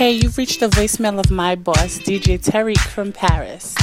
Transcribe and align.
Hey, 0.00 0.12
you've 0.12 0.38
reached 0.38 0.60
the 0.60 0.68
voicemail 0.68 1.18
of 1.18 1.30
my 1.30 1.54
boss, 1.54 1.98
DJ 1.98 2.42
Tarek 2.42 2.78
from 2.78 3.12
Paris. 3.12 3.74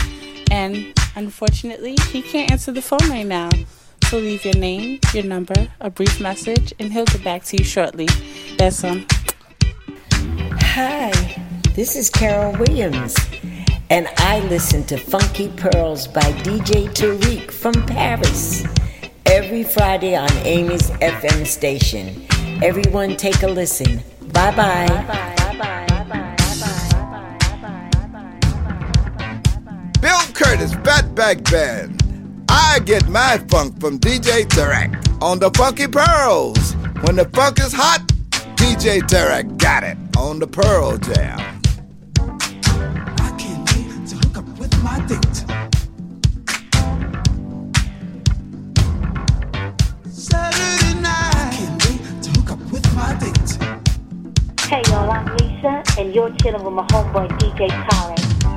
And 0.50 0.92
unfortunately, 1.16 1.96
he 2.10 2.24
can't 2.24 2.50
answer 2.50 2.72
the 2.72 2.82
phone 2.82 3.08
right 3.08 3.24
now. 3.24 3.52
So 4.06 4.18
leave 4.18 4.44
your 4.44 4.56
name, 4.56 5.00
your 5.14 5.26
number, 5.26 5.54
a 5.80 5.92
brief 5.92 6.20
message, 6.20 6.74
and 6.80 6.92
he'll 6.92 7.06
get 7.06 7.24
back 7.24 7.44
to 7.44 7.58
you 7.58 7.64
shortly. 7.64 8.08
That's 8.58 8.82
him. 8.82 9.06
Hi, 10.60 11.12
this 11.76 11.96
is 11.96 12.10
Carol 12.10 12.54
Williams, 12.54 13.16
and 13.92 14.10
I 14.18 14.40
listen 14.48 14.86
to 14.86 14.98
Funky 14.98 15.50
Pearls 15.50 16.08
by 16.08 16.32
DJ 16.42 16.90
Tarek 16.96 17.52
from 17.52 17.74
Paris 17.86 18.66
every 19.28 19.64
Friday 19.64 20.16
on 20.16 20.32
Amy's 20.38 20.90
FM 20.90 21.46
station. 21.46 22.26
Everyone, 22.64 23.16
take 23.18 23.44
a 23.44 23.48
listen. 23.48 24.02
Bye 24.34 24.50
bye. 24.56 24.88
Bye 24.88 25.06
bye. 25.06 25.36
Bye 25.38 25.58
bye. 25.60 25.88
It's 30.50 30.74
Curtis 30.74 31.12
Bag 31.14 31.52
Band. 31.52 32.46
I 32.48 32.80
get 32.86 33.10
my 33.10 33.38
funk 33.50 33.82
from 33.82 34.00
DJ 34.00 34.46
Tarek 34.46 35.22
on 35.22 35.40
the 35.40 35.52
Funky 35.52 35.88
Pearls. 35.88 36.74
When 37.02 37.18
the 37.18 37.26
funk 37.34 37.60
is 37.60 37.74
hot, 37.74 38.08
DJ 38.56 39.02
Tarek 39.02 39.58
got 39.58 39.84
it 39.84 39.98
on 40.18 40.40
the 40.40 40.48
Pearl 40.48 40.98
Jam. 41.00 41.38
I 42.18 43.36
can't 43.38 43.76
wait 43.76 44.08
to 44.08 44.16
hook 44.16 44.38
up 44.38 44.48
with 44.58 44.82
my 44.82 45.02
date. 45.02 45.36
Saturday 50.10 51.02
night. 51.02 51.36
I 51.36 51.52
can't 51.52 51.86
wait 51.86 52.24
to 52.24 52.30
hook 52.40 52.52
up 52.52 52.72
with 52.72 52.96
my 52.96 53.14
date. 53.20 53.58
Hey 54.62 54.82
y'all, 54.92 55.12
I'm 55.12 55.26
Lisa, 55.36 55.84
and 56.00 56.16
you're 56.16 56.34
chilling 56.38 56.64
with 56.64 56.74
my 56.74 56.88
homeboy 56.88 57.28
DJ 57.38 57.68
Tarek. 57.68 58.57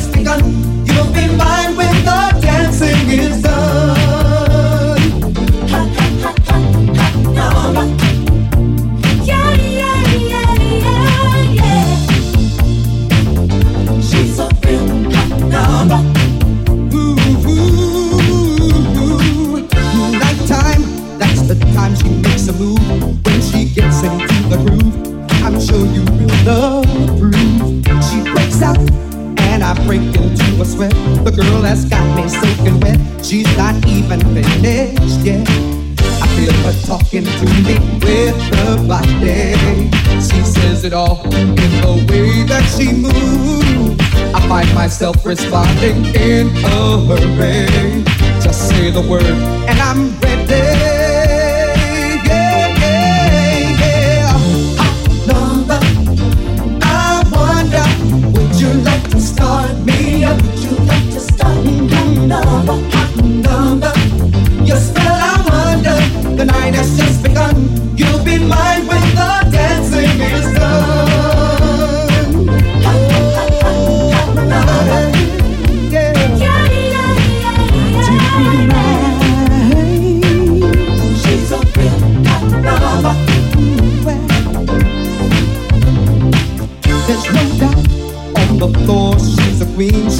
myself 44.91 45.25
responding 45.25 46.03
in 46.15 46.47
a 46.65 46.99
hurry. 47.07 48.03
Just 48.41 48.67
say 48.67 48.91
the 48.91 48.99
word, 48.99 49.23
and 49.23 49.79
I'm 49.79 50.20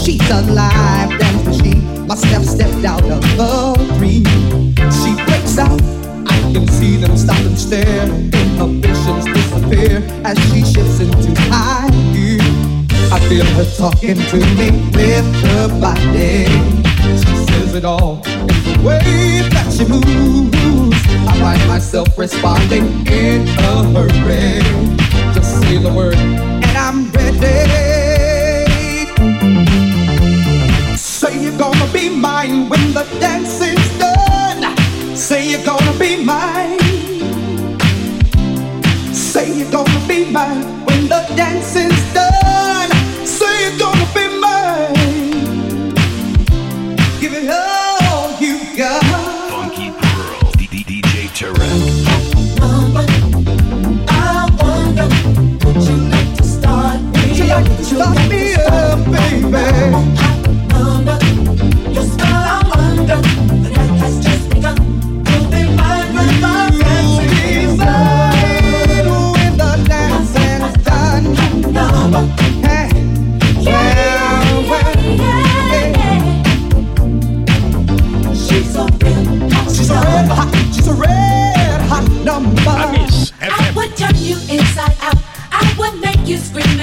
She's 0.03 0.29
alive 0.31 1.11
and 1.11 1.55
she 1.55 1.75
must 2.07 2.25
have 2.25 2.43
stepped 2.43 2.83
out 2.85 3.03
of 3.03 3.21
the 3.37 3.95
dream. 3.99 4.25
She 4.89 5.13
breaks 5.25 5.59
out. 5.59 5.79
I 6.27 6.37
can 6.51 6.67
see 6.67 6.95
them 6.95 7.15
stop 7.15 7.37
and 7.37 7.57
stare. 7.57 8.05
Inhibitions 8.05 9.25
disappear 9.25 10.01
as 10.25 10.39
she 10.49 10.65
shifts 10.65 10.99
into 11.01 11.39
high 11.51 11.87
gear. 12.13 12.41
I 13.13 13.19
feel 13.29 13.45
her 13.45 13.65
talking 13.77 14.17
to 14.17 14.37
me 14.57 14.71
with 14.89 15.27
her 15.45 15.67
body. 15.79 16.45
She 17.21 17.35
says 17.45 17.75
it 17.75 17.85
all 17.85 18.23
in 18.25 18.47
the 18.47 18.81
way 18.83 19.47
that 19.53 19.71
she 19.71 19.85
moves. 19.85 20.97
I 21.29 21.39
find 21.39 21.67
myself 21.67 22.17
responding 22.17 23.05
in 23.05 23.47
a 23.47 23.83
hurry. 23.93 24.63
Just 25.35 25.61
say 25.61 25.77
the 25.77 25.93
word 25.93 26.15
and 26.15 26.75
I'm 26.75 27.11
ready. 27.11 27.80
be 32.01 32.09
mine 32.09 32.67
when 32.67 32.93
the 32.93 33.03
dance 33.19 33.61
is 33.61 33.99
done. 33.99 34.61
Say 35.15 35.51
you're 35.51 35.63
gonna 35.63 35.93
be 35.99 36.23
mine. 36.23 36.79
Say 39.13 39.45
you're 39.57 39.71
gonna 39.71 40.07
be 40.07 40.25
mine 40.31 40.63
when 40.85 41.07
the 41.07 41.21
dance 41.35 41.75
is 41.75 41.90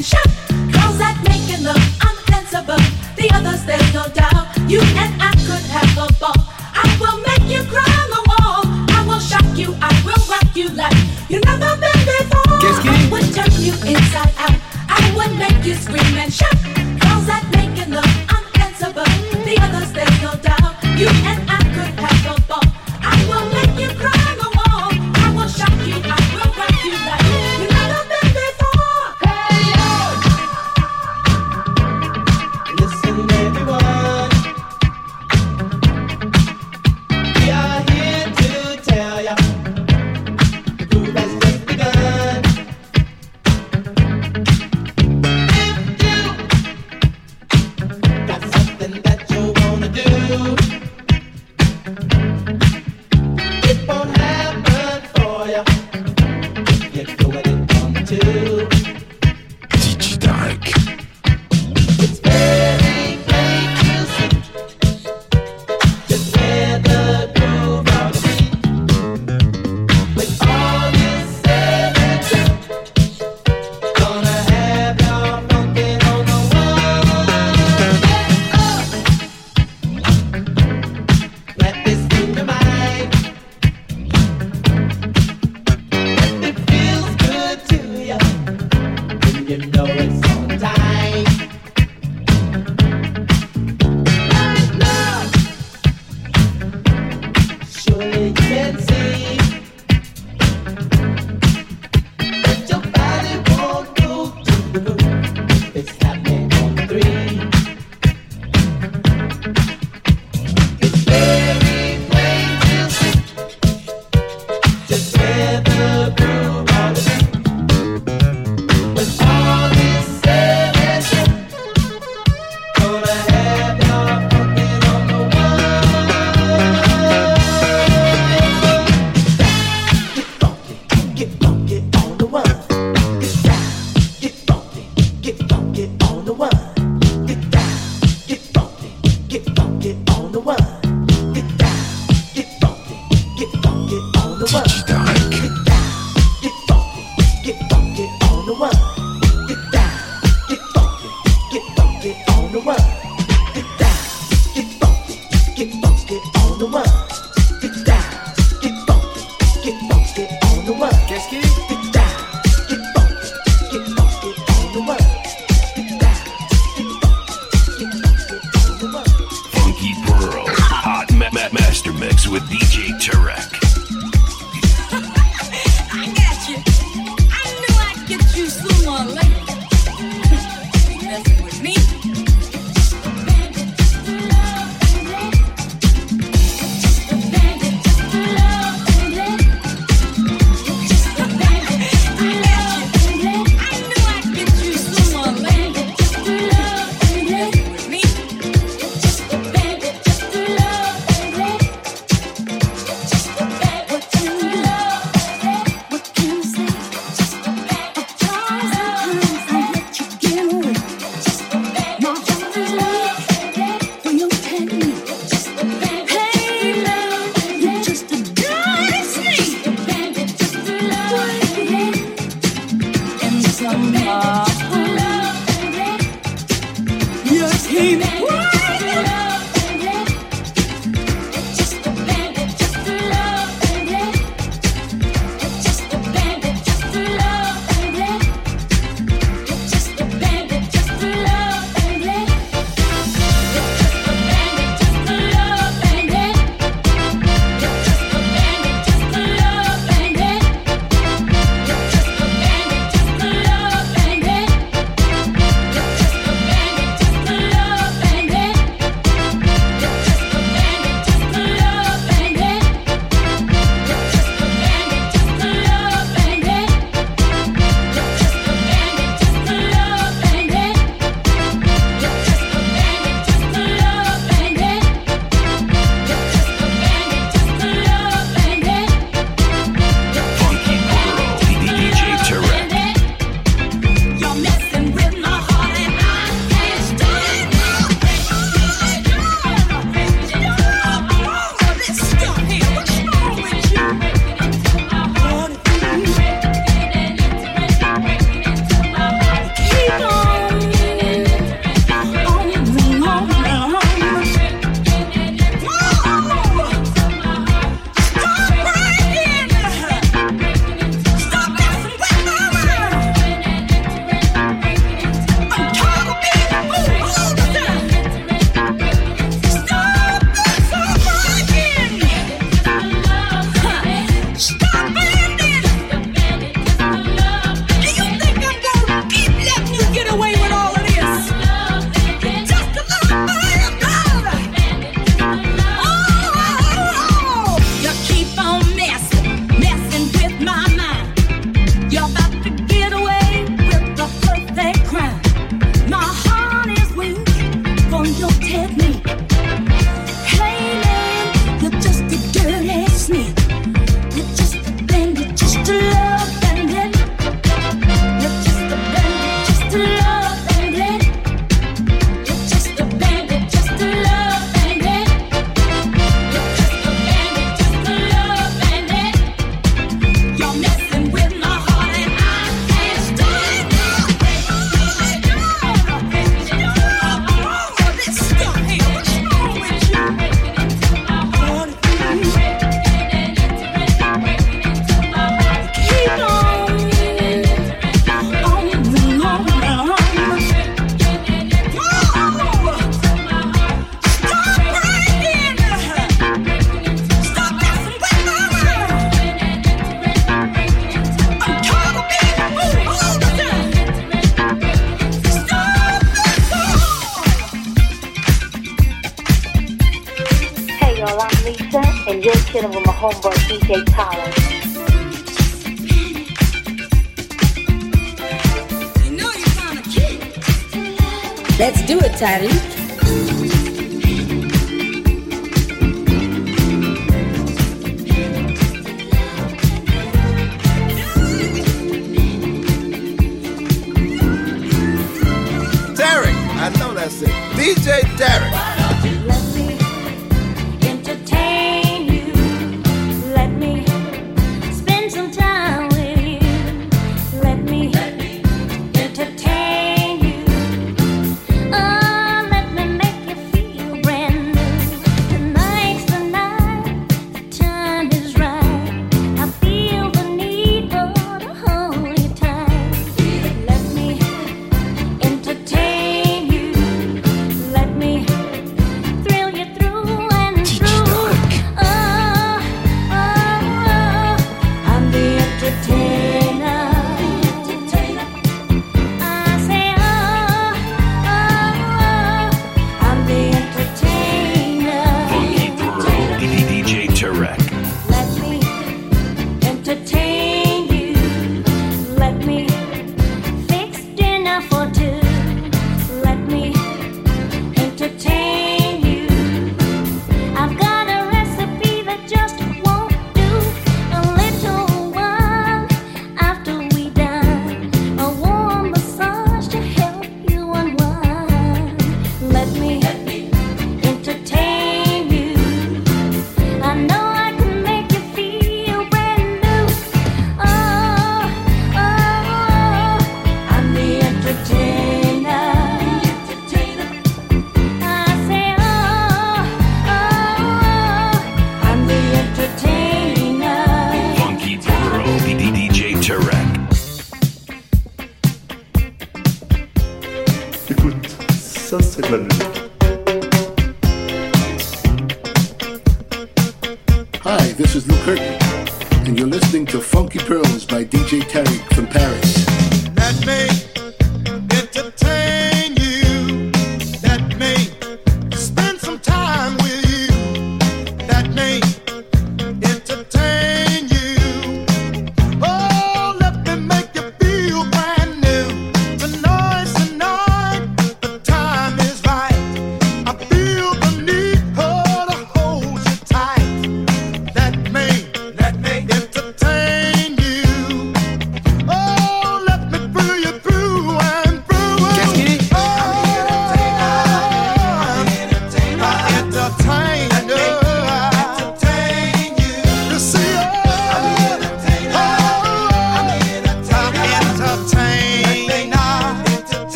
and 0.00 0.06
shout. 0.06 0.39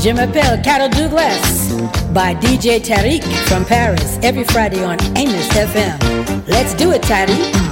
Je 0.00 0.10
m'appelle 0.10 0.62
Carol 0.62 0.90
Douglas 0.90 1.72
by 2.14 2.34
DJ 2.34 2.80
Tarek 2.80 3.24
from 3.48 3.64
Paris 3.64 4.18
every 4.22 4.44
Friday 4.44 4.84
on 4.84 4.96
Amos 5.16 5.48
FM. 5.48 6.46
Let's 6.46 6.72
do 6.74 6.92
it, 6.92 7.02
Tarek. 7.02 7.67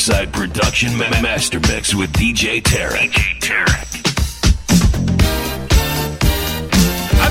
Riverside 0.00 0.32
Production 0.32 0.96
ma- 0.96 1.10
Master 1.20 1.60
Mix 1.60 1.94
with 1.94 2.10
DJ 2.14 2.62
Tarek. 2.62 3.10
DJ 3.10 3.38
Tarek. 3.38 4.00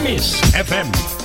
miss 0.04 0.40
FM 0.54 1.19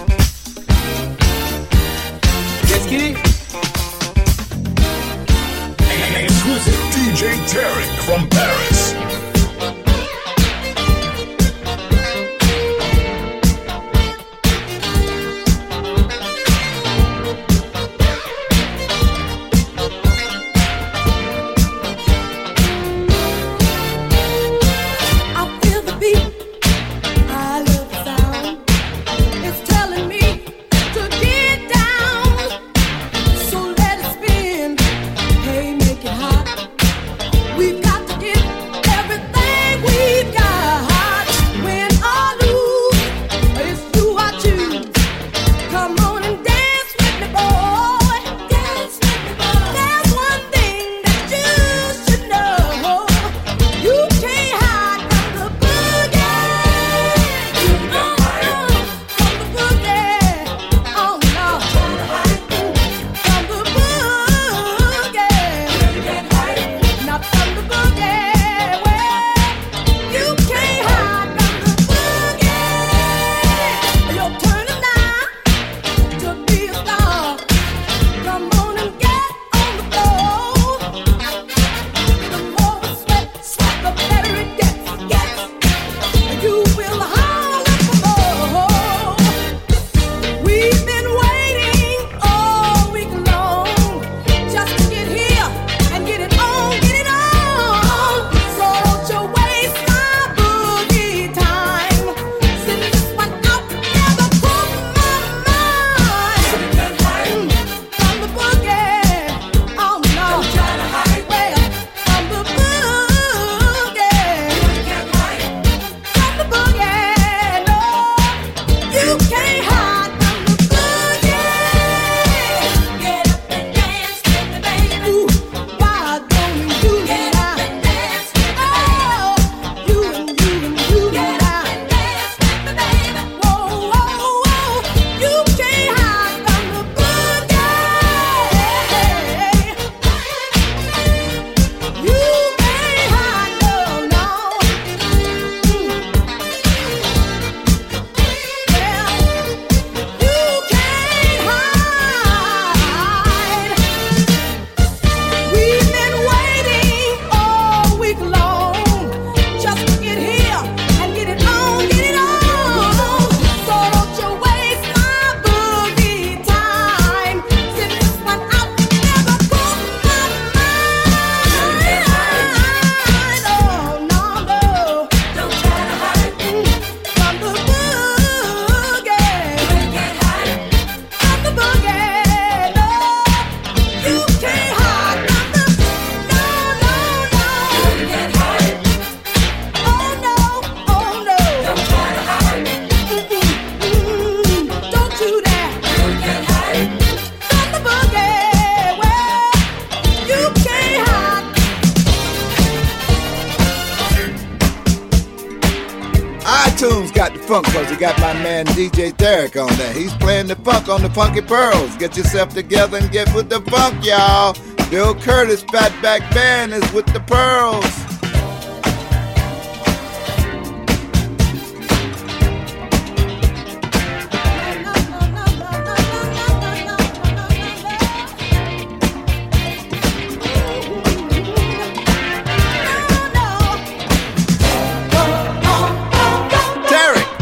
Get 212.05 212.19
yourself 212.19 212.53
together 212.53 212.99
and 212.99 213.11
get 213.11 213.35
with 213.35 213.49
the 213.49 213.63
funk, 213.63 214.05
y'all. 214.05 214.55
Bill 214.91 215.15
Curtis, 215.15 215.65
Fatback 215.65 216.21
Band 216.35 216.75
is 216.75 216.93
with 216.93 217.07
the 217.15 217.21
pearls. 217.21 217.83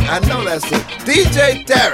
I 0.08 0.20
know 0.28 0.44
that's 0.44 0.64
it. 0.66 0.84
DJ 1.04 1.64
Tarek. 1.64 1.91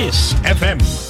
Miss 0.00 0.32
FM 0.44 1.09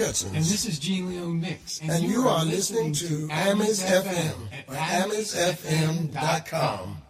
And 0.00 0.44
this 0.44 0.64
is 0.64 0.78
Gene 0.78 1.10
Leo 1.10 1.26
Mix. 1.26 1.80
And, 1.80 1.90
and 1.90 2.04
you, 2.04 2.22
you, 2.22 2.28
are, 2.28 2.44
listening, 2.44 2.90
listening 2.92 3.28
to 3.28 3.34
Amis 3.34 3.82
FM 3.82 4.48
at 4.68 5.08
amisfm.com. 5.08 7.02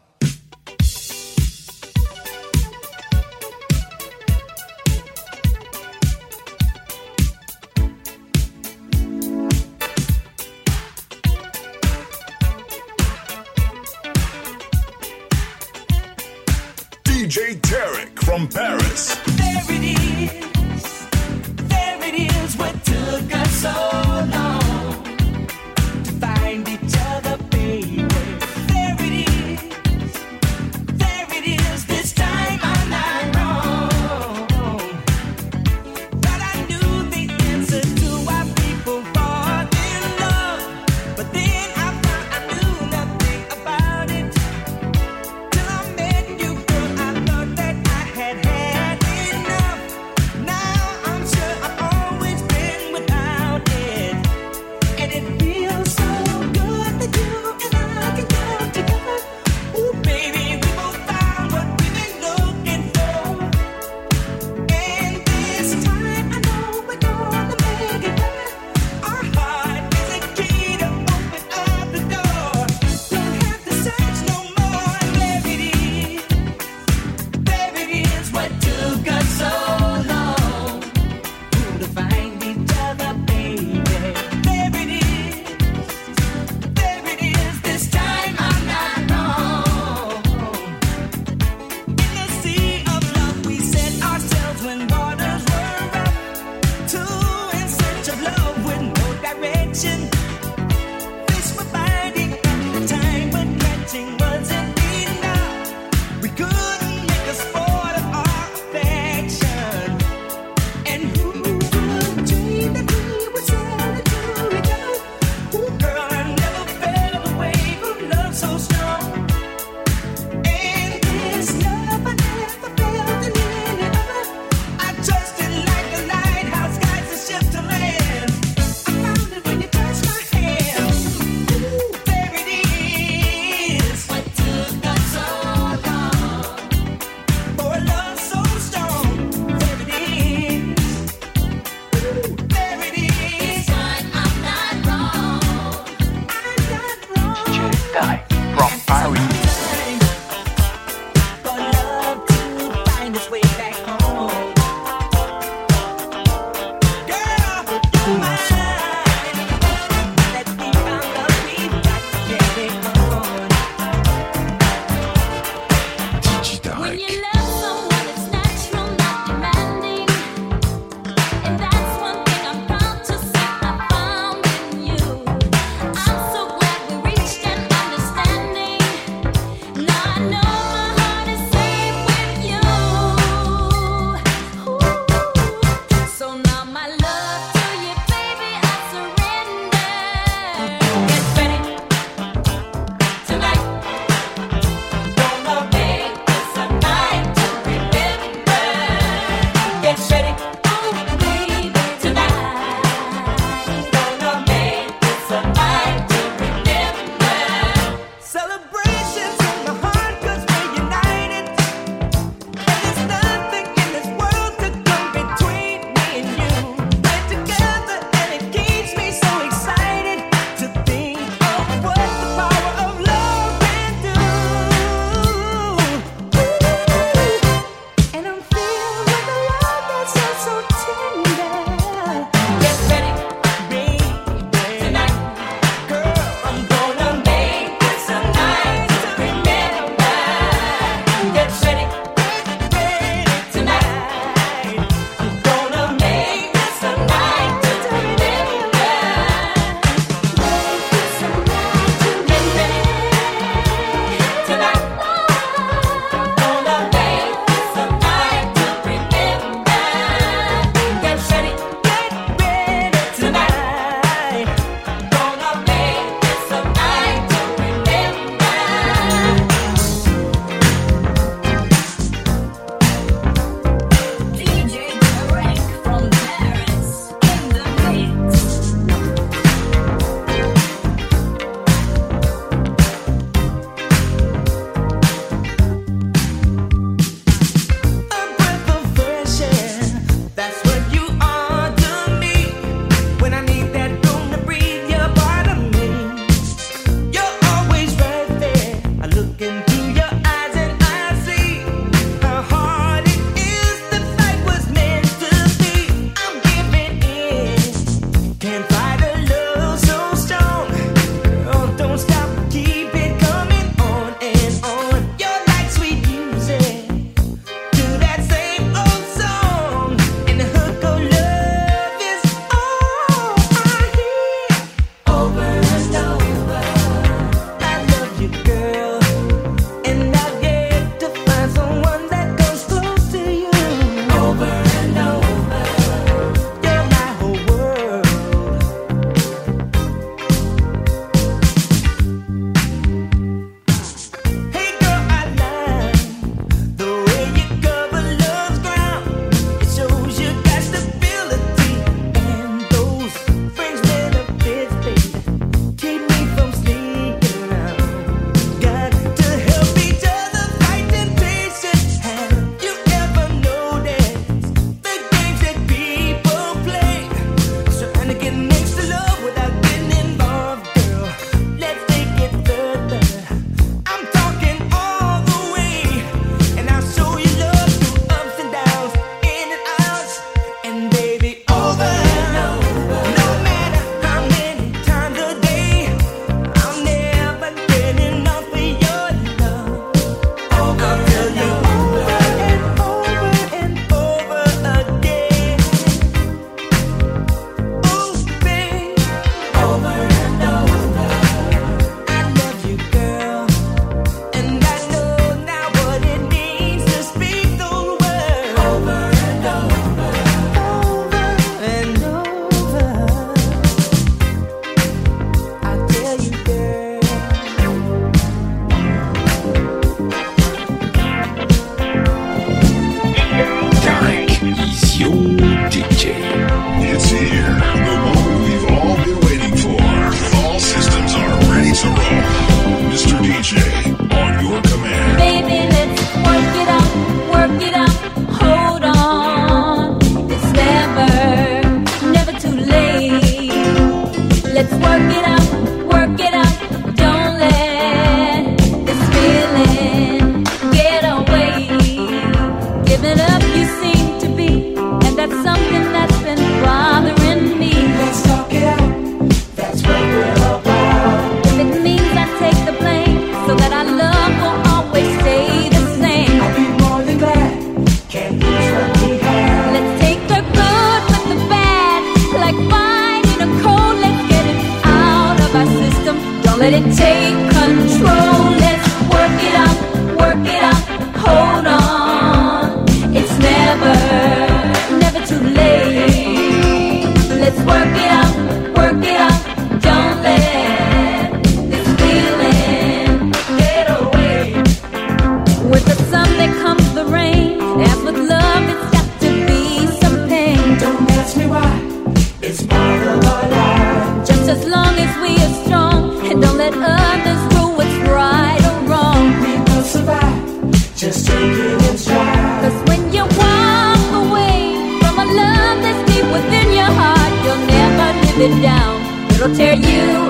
Tear 519.57 519.74
you 519.74 520.28